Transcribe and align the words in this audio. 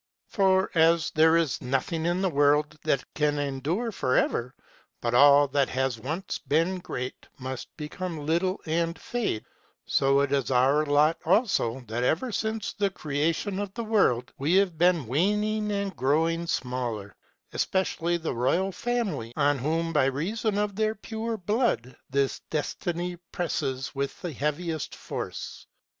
"'For 0.27 0.71
as 0.73 1.11
there 1.11 1.37
is 1.37 1.61
nothing 1.61 2.07
in 2.07 2.23
the 2.23 2.29
world 2.31 2.75
that 2.83 3.05
can 3.13 3.37
endure 3.37 3.91
forever, 3.91 4.55
but 4.99 5.13
all 5.13 5.47
that 5.49 5.69
has 5.69 5.99
once 5.99 6.39
been 6.39 6.79
great 6.79 7.27
must 7.37 7.67
become 7.77 8.25
little 8.25 8.59
and 8.65 8.99
fade, 8.99 9.45
it 9.87 10.31
is 10.31 10.49
our 10.49 10.87
lot, 10.87 11.19
also, 11.23 11.81
that, 11.81 12.03
ever 12.03 12.31
since 12.31 12.73
the 12.73 12.89
creation 12.89 13.59
of 13.59 13.75
the 13.75 13.83
world, 13.83 14.33
we 14.39 14.55
have 14.55 14.75
been 14.75 15.05
waning, 15.05 15.71
and 15.71 15.95
growing 15.95 16.47
smaller, 16.47 17.15
ŌĆö 17.53 17.57
espe 17.59 17.81
cially 17.83 18.19
the 18.19 18.33
royal 18.33 18.71
family, 18.71 19.31
on 19.37 19.59
whom, 19.59 19.93
by 19.93 20.05
reason 20.05 20.57
of 20.57 20.75
their 20.77 20.95
pure 20.95 21.37
blood, 21.37 21.95
this 22.09 22.39
destiny 22.49 23.17
presses 23.31 23.93
with 23.93 24.19
the 24.23 24.31
heaviest 24.33 24.95
force. 24.95 25.67